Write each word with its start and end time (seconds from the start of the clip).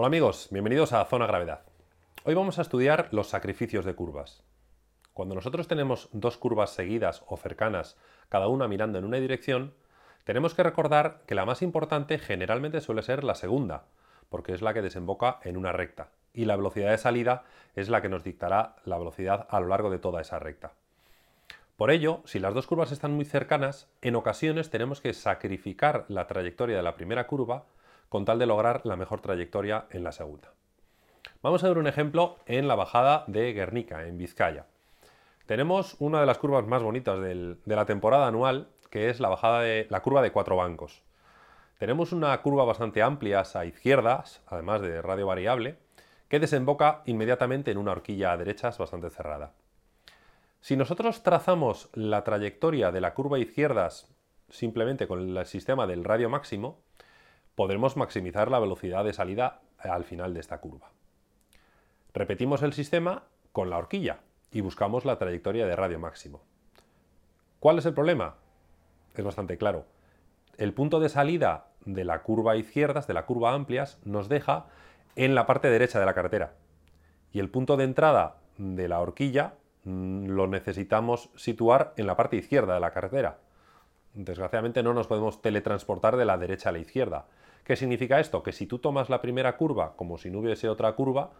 Hola 0.00 0.06
amigos, 0.06 0.46
bienvenidos 0.52 0.92
a 0.92 1.04
Zona 1.06 1.26
Gravedad. 1.26 1.62
Hoy 2.22 2.32
vamos 2.34 2.60
a 2.60 2.62
estudiar 2.62 3.08
los 3.10 3.26
sacrificios 3.26 3.84
de 3.84 3.96
curvas. 3.96 4.44
Cuando 5.12 5.34
nosotros 5.34 5.66
tenemos 5.66 6.08
dos 6.12 6.38
curvas 6.38 6.70
seguidas 6.70 7.24
o 7.26 7.36
cercanas, 7.36 7.96
cada 8.28 8.46
una 8.46 8.68
mirando 8.68 9.00
en 9.00 9.04
una 9.04 9.16
dirección, 9.16 9.74
tenemos 10.22 10.54
que 10.54 10.62
recordar 10.62 11.22
que 11.26 11.34
la 11.34 11.44
más 11.44 11.62
importante 11.62 12.20
generalmente 12.20 12.80
suele 12.80 13.02
ser 13.02 13.24
la 13.24 13.34
segunda, 13.34 13.86
porque 14.28 14.52
es 14.52 14.62
la 14.62 14.72
que 14.72 14.82
desemboca 14.82 15.40
en 15.42 15.56
una 15.56 15.72
recta, 15.72 16.10
y 16.32 16.44
la 16.44 16.54
velocidad 16.54 16.92
de 16.92 16.98
salida 16.98 17.42
es 17.74 17.88
la 17.88 18.00
que 18.00 18.08
nos 18.08 18.22
dictará 18.22 18.76
la 18.84 18.98
velocidad 18.98 19.48
a 19.50 19.58
lo 19.58 19.66
largo 19.66 19.90
de 19.90 19.98
toda 19.98 20.20
esa 20.20 20.38
recta. 20.38 20.74
Por 21.76 21.90
ello, 21.90 22.22
si 22.24 22.38
las 22.38 22.54
dos 22.54 22.68
curvas 22.68 22.92
están 22.92 23.14
muy 23.14 23.24
cercanas, 23.24 23.88
en 24.00 24.14
ocasiones 24.14 24.70
tenemos 24.70 25.00
que 25.00 25.12
sacrificar 25.12 26.04
la 26.06 26.28
trayectoria 26.28 26.76
de 26.76 26.84
la 26.84 26.94
primera 26.94 27.26
curva 27.26 27.64
con 28.08 28.24
tal 28.24 28.38
de 28.38 28.46
lograr 28.46 28.82
la 28.84 28.96
mejor 28.96 29.20
trayectoria 29.20 29.86
en 29.90 30.04
la 30.04 30.12
segunda. 30.12 30.52
Vamos 31.42 31.62
a 31.62 31.68
ver 31.68 31.78
un 31.78 31.86
ejemplo 31.86 32.36
en 32.46 32.68
la 32.68 32.74
bajada 32.74 33.24
de 33.26 33.52
Guernica, 33.52 34.06
en 34.06 34.18
Vizcaya. 34.18 34.66
Tenemos 35.46 35.96
una 35.98 36.20
de 36.20 36.26
las 36.26 36.38
curvas 36.38 36.66
más 36.66 36.82
bonitas 36.82 37.18
de 37.20 37.56
la 37.64 37.86
temporada 37.86 38.26
anual, 38.26 38.68
que 38.90 39.08
es 39.08 39.20
la, 39.20 39.28
bajada 39.28 39.60
de, 39.62 39.86
la 39.90 40.00
curva 40.00 40.22
de 40.22 40.32
cuatro 40.32 40.56
bancos. 40.56 41.02
Tenemos 41.78 42.12
una 42.12 42.36
curva 42.42 42.64
bastante 42.64 43.02
amplia 43.02 43.44
a 43.54 43.64
izquierdas, 43.64 44.42
además 44.46 44.82
de 44.82 45.00
radio 45.00 45.26
variable, 45.26 45.78
que 46.28 46.40
desemboca 46.40 47.02
inmediatamente 47.06 47.70
en 47.70 47.78
una 47.78 47.92
horquilla 47.92 48.32
a 48.32 48.36
derechas 48.36 48.78
bastante 48.78 49.10
cerrada. 49.10 49.52
Si 50.60 50.76
nosotros 50.76 51.22
trazamos 51.22 51.88
la 51.94 52.24
trayectoria 52.24 52.90
de 52.90 53.00
la 53.00 53.14
curva 53.14 53.36
a 53.36 53.40
izquierdas 53.40 54.12
simplemente 54.50 55.06
con 55.06 55.36
el 55.36 55.46
sistema 55.46 55.86
del 55.86 56.04
radio 56.04 56.28
máximo, 56.28 56.82
podremos 57.58 57.96
maximizar 57.96 58.52
la 58.52 58.60
velocidad 58.60 59.04
de 59.04 59.12
salida 59.12 59.62
al 59.80 60.04
final 60.04 60.32
de 60.32 60.38
esta 60.38 60.60
curva. 60.60 60.92
Repetimos 62.14 62.62
el 62.62 62.72
sistema 62.72 63.24
con 63.50 63.68
la 63.68 63.78
horquilla 63.78 64.20
y 64.52 64.60
buscamos 64.60 65.04
la 65.04 65.18
trayectoria 65.18 65.66
de 65.66 65.74
radio 65.74 65.98
máximo. 65.98 66.40
¿Cuál 67.58 67.78
es 67.78 67.86
el 67.86 67.94
problema? 67.94 68.36
Es 69.16 69.24
bastante 69.24 69.58
claro. 69.58 69.86
El 70.56 70.72
punto 70.72 71.00
de 71.00 71.08
salida 71.08 71.66
de 71.84 72.04
la 72.04 72.22
curva 72.22 72.54
izquierdas, 72.54 73.08
de 73.08 73.14
la 73.14 73.26
curva 73.26 73.54
amplias, 73.54 73.98
nos 74.04 74.28
deja 74.28 74.66
en 75.16 75.34
la 75.34 75.44
parte 75.46 75.68
derecha 75.68 75.98
de 75.98 76.06
la 76.06 76.14
carretera. 76.14 76.54
Y 77.32 77.40
el 77.40 77.50
punto 77.50 77.76
de 77.76 77.82
entrada 77.82 78.36
de 78.56 78.86
la 78.86 79.00
horquilla 79.00 79.54
Mm, 79.88 80.26
lo 80.26 80.46
necesitamos 80.46 81.30
situar 81.34 81.94
en 81.96 82.06
la 82.06 82.14
parte 82.14 82.36
izquierda 82.36 82.74
de 82.74 82.80
la 82.80 82.90
carretera. 82.90 83.38
Desgraciadamente 84.14 84.82
no 84.82 84.94
nos 84.94 85.06
podemos 85.06 85.40
teletransportar 85.42 86.16
de 86.16 86.24
la 86.24 86.38
derecha 86.38 86.70
a 86.70 86.72
la 86.72 86.78
izquierda. 86.78 87.26
¿Qué 87.64 87.76
significa 87.76 88.18
esto? 88.20 88.42
Que 88.42 88.52
si 88.52 88.66
tú 88.66 88.78
tomas 88.78 89.10
la 89.10 89.20
primera 89.20 89.56
curva 89.56 89.94
como 89.96 90.18
si 90.18 90.30
no 90.30 90.38
hubiese 90.38 90.68
otra 90.68 90.92
curva, 90.92 91.30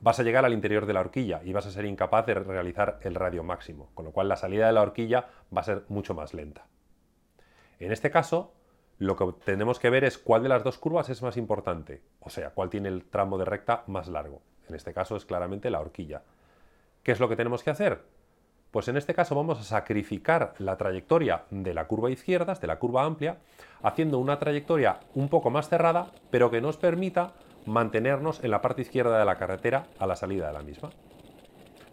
vas 0.00 0.20
a 0.20 0.22
llegar 0.22 0.44
al 0.44 0.52
interior 0.52 0.86
de 0.86 0.92
la 0.92 1.00
horquilla 1.00 1.40
y 1.44 1.52
vas 1.52 1.66
a 1.66 1.70
ser 1.70 1.84
incapaz 1.84 2.26
de 2.26 2.34
realizar 2.34 2.98
el 3.02 3.14
radio 3.14 3.42
máximo, 3.42 3.90
con 3.94 4.04
lo 4.04 4.12
cual 4.12 4.28
la 4.28 4.36
salida 4.36 4.66
de 4.66 4.72
la 4.72 4.82
horquilla 4.82 5.28
va 5.54 5.60
a 5.60 5.64
ser 5.64 5.84
mucho 5.88 6.14
más 6.14 6.34
lenta. 6.34 6.66
En 7.78 7.92
este 7.92 8.10
caso, 8.10 8.54
lo 8.98 9.16
que 9.16 9.26
tenemos 9.44 9.78
que 9.78 9.90
ver 9.90 10.04
es 10.04 10.18
cuál 10.18 10.42
de 10.42 10.48
las 10.48 10.64
dos 10.64 10.78
curvas 10.78 11.08
es 11.10 11.22
más 11.22 11.36
importante, 11.36 12.02
o 12.20 12.30
sea, 12.30 12.50
cuál 12.50 12.70
tiene 12.70 12.88
el 12.88 13.04
tramo 13.04 13.36
de 13.36 13.44
recta 13.44 13.84
más 13.86 14.08
largo. 14.08 14.42
En 14.68 14.74
este 14.74 14.94
caso 14.94 15.16
es 15.16 15.26
claramente 15.26 15.70
la 15.70 15.80
horquilla. 15.80 16.22
¿Qué 17.02 17.12
es 17.12 17.20
lo 17.20 17.28
que 17.28 17.36
tenemos 17.36 17.62
que 17.62 17.70
hacer? 17.70 18.02
Pues 18.76 18.88
en 18.88 18.98
este 18.98 19.14
caso 19.14 19.34
vamos 19.34 19.58
a 19.58 19.62
sacrificar 19.62 20.52
la 20.58 20.76
trayectoria 20.76 21.44
de 21.48 21.72
la 21.72 21.86
curva 21.86 22.10
izquierda, 22.10 22.52
de 22.52 22.66
la 22.66 22.78
curva 22.78 23.04
amplia, 23.04 23.38
haciendo 23.82 24.18
una 24.18 24.38
trayectoria 24.38 25.00
un 25.14 25.30
poco 25.30 25.48
más 25.48 25.70
cerrada, 25.70 26.12
pero 26.30 26.50
que 26.50 26.60
nos 26.60 26.76
permita 26.76 27.32
mantenernos 27.64 28.44
en 28.44 28.50
la 28.50 28.60
parte 28.60 28.82
izquierda 28.82 29.18
de 29.18 29.24
la 29.24 29.38
carretera 29.38 29.86
a 29.98 30.06
la 30.06 30.14
salida 30.14 30.48
de 30.48 30.52
la 30.52 30.60
misma. 30.60 30.90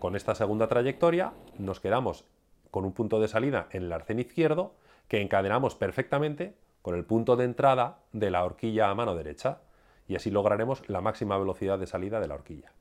Con 0.00 0.16
esta 0.16 0.34
segunda 0.34 0.66
trayectoria 0.66 1.32
nos 1.60 1.78
quedamos 1.78 2.24
con 2.72 2.84
un 2.84 2.92
punto 2.92 3.20
de 3.20 3.28
salida 3.28 3.68
en 3.70 3.84
el 3.84 3.92
arcén 3.92 4.18
izquierdo 4.18 4.74
que 5.06 5.20
encadenamos 5.20 5.76
perfectamente 5.76 6.56
con 6.82 6.96
el 6.96 7.04
punto 7.04 7.36
de 7.36 7.44
entrada 7.44 8.00
de 8.10 8.32
la 8.32 8.42
horquilla 8.42 8.90
a 8.90 8.96
mano 8.96 9.14
derecha 9.14 9.60
y 10.08 10.16
así 10.16 10.32
lograremos 10.32 10.82
la 10.88 11.00
máxima 11.00 11.38
velocidad 11.38 11.78
de 11.78 11.86
salida 11.86 12.18
de 12.18 12.26
la 12.26 12.34
horquilla. 12.34 12.72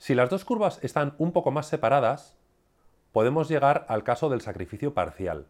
Si 0.00 0.14
las 0.14 0.30
dos 0.30 0.46
curvas 0.46 0.82
están 0.82 1.14
un 1.18 1.30
poco 1.30 1.50
más 1.50 1.66
separadas, 1.66 2.34
podemos 3.12 3.50
llegar 3.50 3.84
al 3.86 4.02
caso 4.02 4.30
del 4.30 4.40
sacrificio 4.40 4.94
parcial. 4.94 5.46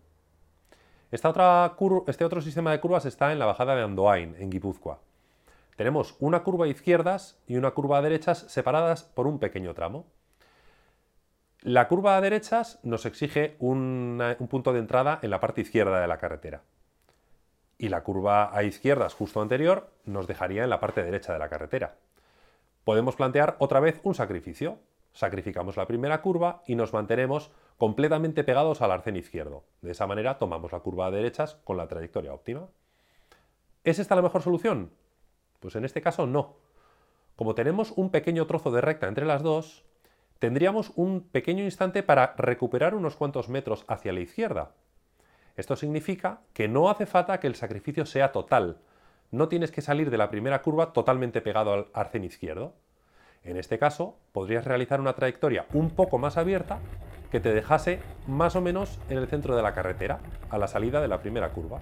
este 1.12 1.28
otro 1.28 2.40
sistema 2.40 2.72
de 2.72 2.80
curvas 2.80 3.06
está 3.06 3.30
en 3.30 3.38
la 3.38 3.46
bajada 3.46 3.76
de 3.76 3.84
Andoain, 3.84 4.34
en 4.40 4.50
Guipúzcoa. 4.50 4.98
Tenemos 5.76 6.16
una 6.18 6.42
curva 6.42 6.64
a 6.64 6.68
izquierdas 6.68 7.40
y 7.46 7.58
una 7.58 7.70
curva 7.70 7.98
a 7.98 8.02
derechas 8.02 8.38
separadas 8.48 9.04
por 9.04 9.28
un 9.28 9.38
pequeño 9.38 9.72
tramo. 9.72 10.06
La 11.60 11.86
curva 11.86 12.16
a 12.16 12.20
derechas 12.20 12.80
nos 12.82 13.06
exige 13.06 13.54
un 13.60 14.20
punto 14.50 14.72
de 14.72 14.80
entrada 14.80 15.20
en 15.22 15.30
la 15.30 15.38
parte 15.38 15.60
izquierda 15.60 16.00
de 16.00 16.08
la 16.08 16.18
carretera. 16.18 16.62
Y 17.78 17.88
la 17.88 18.02
curva 18.02 18.50
a 18.52 18.64
izquierdas 18.64 19.14
justo 19.14 19.40
anterior 19.40 19.92
nos 20.06 20.26
dejaría 20.26 20.64
en 20.64 20.70
la 20.70 20.80
parte 20.80 21.04
derecha 21.04 21.32
de 21.32 21.38
la 21.38 21.48
carretera 21.48 21.94
podemos 22.84 23.16
plantear 23.16 23.56
otra 23.58 23.80
vez 23.80 24.00
un 24.02 24.14
sacrificio. 24.14 24.78
Sacrificamos 25.12 25.76
la 25.76 25.86
primera 25.86 26.22
curva 26.22 26.62
y 26.66 26.76
nos 26.76 26.92
mantenemos 26.92 27.50
completamente 27.78 28.44
pegados 28.44 28.82
al 28.82 28.92
arcén 28.92 29.16
izquierdo. 29.16 29.64
De 29.80 29.92
esa 29.92 30.06
manera 30.06 30.38
tomamos 30.38 30.72
la 30.72 30.80
curva 30.80 31.06
a 31.06 31.10
derechas 31.10 31.56
con 31.64 31.76
la 31.76 31.88
trayectoria 31.88 32.32
óptima. 32.32 32.68
¿Es 33.82 33.98
esta 33.98 34.14
la 34.14 34.22
mejor 34.22 34.42
solución? 34.42 34.92
Pues 35.58 35.74
en 35.74 35.84
este 35.84 36.02
caso 36.02 36.26
no. 36.26 36.56
Como 37.36 37.54
tenemos 37.54 37.92
un 37.96 38.10
pequeño 38.10 38.46
trozo 38.46 38.70
de 38.70 38.82
recta 38.82 39.08
entre 39.08 39.24
las 39.24 39.42
dos, 39.42 39.84
tendríamos 40.38 40.92
un 40.96 41.22
pequeño 41.22 41.64
instante 41.64 42.02
para 42.02 42.34
recuperar 42.36 42.94
unos 42.94 43.16
cuantos 43.16 43.48
metros 43.48 43.84
hacia 43.88 44.12
la 44.12 44.20
izquierda. 44.20 44.74
Esto 45.56 45.76
significa 45.76 46.40
que 46.52 46.68
no 46.68 46.90
hace 46.90 47.06
falta 47.06 47.40
que 47.40 47.46
el 47.46 47.54
sacrificio 47.54 48.06
sea 48.06 48.32
total, 48.32 48.78
no 49.30 49.48
tienes 49.48 49.70
que 49.70 49.82
salir 49.82 50.10
de 50.10 50.18
la 50.18 50.30
primera 50.30 50.62
curva 50.62 50.92
totalmente 50.92 51.40
pegado 51.40 51.72
al 51.72 51.86
arcén 51.92 52.24
izquierdo. 52.24 52.74
En 53.44 53.56
este 53.56 53.78
caso, 53.78 54.16
podrías 54.32 54.64
realizar 54.64 55.00
una 55.00 55.14
trayectoria 55.14 55.66
un 55.72 55.90
poco 55.90 56.18
más 56.18 56.36
abierta 56.36 56.78
que 57.30 57.40
te 57.40 57.54
dejase 57.54 58.00
más 58.26 58.56
o 58.56 58.60
menos 58.60 58.98
en 59.08 59.18
el 59.18 59.28
centro 59.28 59.56
de 59.56 59.62
la 59.62 59.72
carretera, 59.72 60.18
a 60.50 60.58
la 60.58 60.66
salida 60.66 61.00
de 61.00 61.08
la 61.08 61.20
primera 61.20 61.50
curva. 61.50 61.80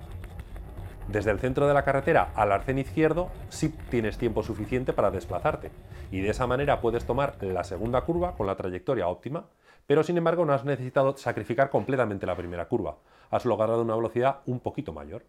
Desde 1.09 1.31
el 1.31 1.41
centro 1.41 1.66
de 1.66 1.72
la 1.72 1.84
carretera 1.84 2.32
al 2.34 2.53
arcén 2.53 2.78
izquierdo 2.78 3.31
sí 3.48 3.70
tienes 3.91 4.19
tiempo 4.19 4.42
suficiente 4.42 4.92
para 4.92 5.10
desplazarte 5.10 5.70
y 6.10 6.20
de 6.20 6.28
esa 6.28 6.47
manera 6.47 6.82
puedes 6.82 7.06
tomar 7.06 7.42
la 7.42 7.65
segunda 7.65 8.03
curva 8.03 8.36
con 8.36 8.47
la 8.47 8.56
trayectoria 8.56 9.09
óptima, 9.09 9.47
pero 9.86 10.03
sin 10.03 10.19
embargo 10.19 10.44
no 10.44 10.53
has 10.53 10.66
necesitado 10.66 11.16
sacrificar 11.16 11.70
completamente 11.70 12.26
la 12.26 12.36
primera 12.36 12.69
curva, 12.69 12.97
has 13.30 13.47
logrado 13.47 13.80
una 13.80 13.97
velocidad 13.97 14.41
un 14.44 14.60
poquito 14.60 14.92
mayor. 14.92 15.22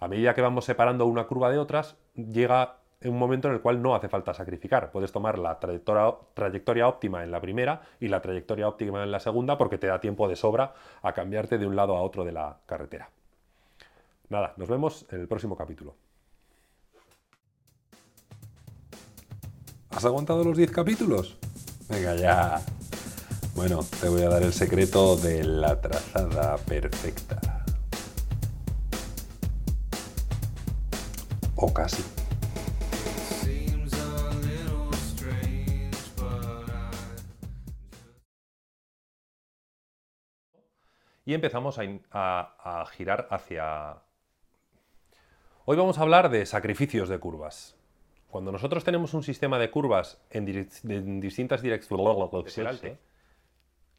A 0.00 0.08
medida 0.08 0.34
que 0.34 0.40
vamos 0.40 0.64
separando 0.64 1.04
una 1.04 1.26
curva 1.26 1.50
de 1.50 1.58
otras, 1.58 1.96
llega 2.14 2.76
un 3.04 3.18
momento 3.18 3.48
en 3.48 3.54
el 3.54 3.60
cual 3.60 3.82
no 3.82 3.94
hace 3.94 4.08
falta 4.08 4.32
sacrificar. 4.32 4.90
Puedes 4.90 5.12
tomar 5.12 5.38
la 5.38 5.58
trayectoria, 5.58 6.88
óptima 6.88 7.22
en 7.22 7.30
la 7.30 7.40
primera 7.40 7.82
y 8.00 8.08
la 8.08 8.22
trayectoria 8.22 8.66
óptima 8.66 9.02
en 9.02 9.12
la 9.12 9.20
segunda 9.20 9.58
porque 9.58 9.78
te 9.78 9.86
da 9.86 10.00
tiempo 10.00 10.26
de 10.26 10.36
sobra 10.36 10.74
a 11.02 11.12
cambiarte 11.12 11.58
de 11.58 11.66
un 11.66 11.76
lado 11.76 11.96
a 11.96 12.02
otro 12.02 12.24
de 12.24 12.32
la 12.32 12.58
carretera. 12.64 13.10
Nada, 14.30 14.54
nos 14.56 14.68
vemos 14.68 15.06
en 15.10 15.20
el 15.20 15.28
próximo 15.28 15.56
capítulo. 15.56 15.94
¿Has 19.90 20.04
aguantado 20.04 20.44
los 20.44 20.56
10 20.56 20.70
capítulos? 20.70 21.36
Venga 21.88 22.14
ya. 22.14 22.60
Bueno, 23.54 23.80
te 24.00 24.08
voy 24.08 24.22
a 24.22 24.28
dar 24.28 24.42
el 24.42 24.52
secreto 24.52 25.16
de 25.16 25.42
la 25.44 25.80
trazada 25.80 26.56
perfecta. 26.58 27.49
O 31.60 31.72
casi. 31.72 32.02
Y 41.26 41.34
empezamos 41.34 41.78
a, 41.78 42.84
girar 42.92 43.28
hacia... 43.30 43.98
Hoy 45.64 45.76
vamos 45.76 45.98
a 45.98 46.02
hablar 46.02 46.30
de 46.30 46.44
sacrificios 46.44 47.08
de 47.08 47.18
curvas. 47.18 47.76
Cuando 48.30 48.50
nosotros 48.50 48.82
tenemos 48.82 49.14
un 49.14 49.22
sistema 49.22 49.58
de 49.58 49.70
curvas 49.70 50.20
en, 50.30 50.44
distintas 51.20 51.62
direcciones, 51.62 52.98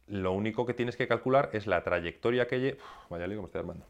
lo 0.08 0.32
único 0.32 0.66
que 0.66 0.74
tienes 0.74 0.96
que 0.96 1.08
calcular 1.08 1.50
es 1.54 1.66
la 1.66 1.82
trayectoria 1.82 2.46
que... 2.46 2.60
lleva... 2.60 2.78
Vaya 3.08 3.26
lío 3.26 3.40
me 3.40 3.46
estoy 3.46 3.60
armando 3.60 3.86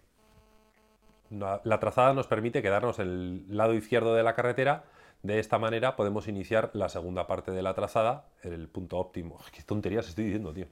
la 1.32 1.80
trazada 1.80 2.12
nos 2.12 2.26
permite 2.26 2.62
quedarnos 2.62 2.98
en 2.98 3.08
el 3.08 3.56
lado 3.56 3.74
izquierdo 3.74 4.14
de 4.14 4.22
la 4.22 4.34
carretera. 4.34 4.84
De 5.22 5.38
esta 5.38 5.58
manera 5.58 5.96
podemos 5.96 6.28
iniciar 6.28 6.70
la 6.74 6.88
segunda 6.88 7.26
parte 7.26 7.52
de 7.52 7.62
la 7.62 7.74
trazada 7.74 8.26
el 8.42 8.68
punto 8.68 8.98
óptimo. 8.98 9.38
¿Qué 9.52 9.62
tonterías 9.62 10.08
estoy 10.08 10.24
diciendo, 10.24 10.52
tío? 10.52 10.66